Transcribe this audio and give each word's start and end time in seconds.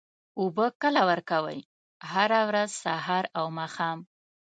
اوبه 0.39 0.65
کله 0.81 1.01
ورکوئ؟ 1.09 1.59
هره 2.11 2.39
ورځ، 2.49 2.69
سهار 2.83 3.25
او 3.37 3.45
ماښام 3.57 3.99